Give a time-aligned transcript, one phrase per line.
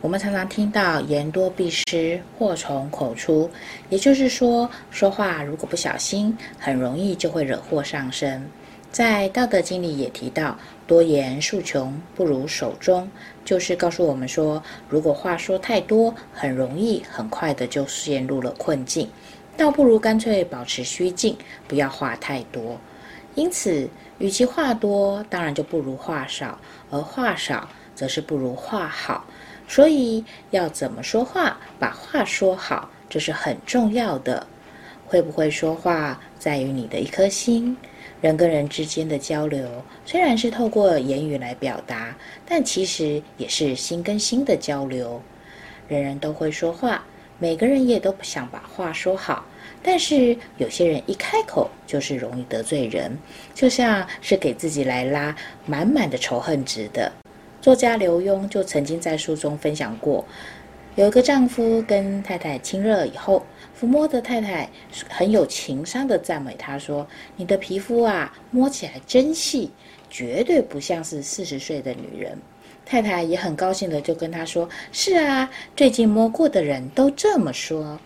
[0.00, 3.50] 我们常常听到言多必失，祸从口出，
[3.88, 8.48] 也就是说，说话如果不小心，很容易就会惹祸上身。
[8.92, 10.56] 在《道德经》里也提到，
[10.86, 13.10] 多言数穷，不如守中，
[13.44, 19.10] 就是告诉我们说，如果话说太多，很容易很快的就陷入了困境，
[19.56, 21.36] 倒不如干脆保持虚静，
[21.66, 22.78] 不要话太多。
[23.34, 26.56] 因此，与其话多，当然就不如话少；
[26.88, 29.24] 而话少，则是不如话好。
[29.68, 34.44] 所以，要怎么说话，把话说好，这是很重要的。
[35.06, 37.76] 会不会说话，在于你的一颗心。
[38.20, 39.68] 人跟人之间的交流，
[40.04, 42.12] 虽然是透过言语来表达，
[42.44, 45.22] 但其实也是心跟心的交流。
[45.86, 47.04] 人人都会说话，
[47.38, 49.44] 每个人也都想把话说好。
[49.82, 53.16] 但是有些人一开口就是容易得罪人，
[53.54, 57.12] 就像是给自己来拉满满的仇恨值的。
[57.60, 60.24] 作家刘墉就曾经在书中分享过，
[60.94, 63.44] 有一个丈夫跟太太亲热以后，
[63.78, 64.70] 抚摸的太太
[65.08, 69.70] 很有情商的赞美他说：“你的皮肤啊，摸起来真细，
[70.08, 72.38] 绝对不像是四十岁的女人。”
[72.86, 77.98] 太太也很高兴的就跟他说：“是啊，最近摸过的人都这么说。”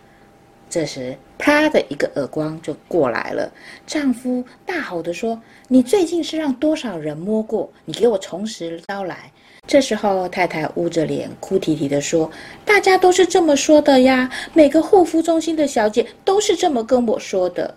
[0.73, 3.53] 这时，啪的一个耳光就过来了。
[3.87, 7.71] 丈夫大吼地说：“你最近是让多少人摸过？
[7.85, 9.31] 你给我从实招来！”
[9.69, 12.31] 这时候，太太捂着脸，哭啼啼地说
[12.65, 17.75] ：“大家都是这么说的呀，每个护肤中心的小姐都是这么跟我说的。”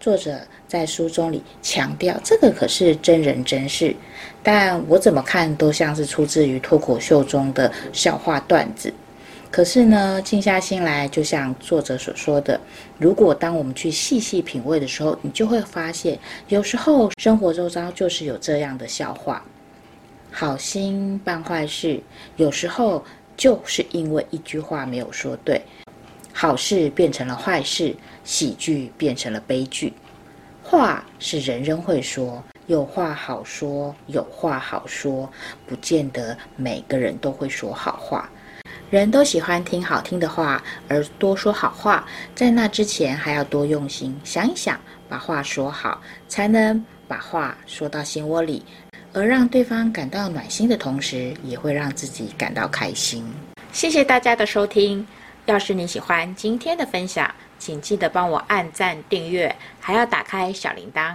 [0.00, 3.94] 作者在书中里强调，这个可是真人真事，
[4.42, 8.90] 但我怎么看都像是出自于脱口秀中的笑话段子。
[9.50, 12.60] 可是呢，静下心来，就像作者所说的，
[12.98, 16.16] 如果当我们去细细品味的时候，你就会发现，
[16.48, 19.44] 有时候生活周遭就是有这样的笑话。
[20.30, 22.00] 好心办坏事，
[22.36, 23.04] 有时候
[23.36, 25.60] 就是因为一句话没有说对，
[26.32, 29.92] 好事变成了坏事，喜剧变成了悲剧。
[30.62, 35.28] 话是人人会说，有话好说，有话好说，
[35.66, 38.30] 不见得每个人都会说好话。
[38.90, 44.78] 人都喜欢听好听的话，而多说好话，在那之前还要多用心想一想，
[45.08, 48.64] 把话说好，才能把话说到心窝里，
[49.12, 53.24] 而让对方感到暖心的同时，也会让自己感到开心。
[53.70, 55.06] 谢谢大家的收听。
[55.46, 61.14] 要是你喜欢今天的分享，请记得帮我按赞、订阅，还要打开小铃铛。